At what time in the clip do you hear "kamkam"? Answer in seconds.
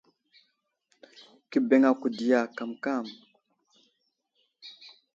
2.57-3.05